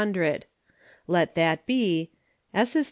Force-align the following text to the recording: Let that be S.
Let 1.05 1.35
that 1.35 1.67
be 1.67 2.09
S. 2.55 2.75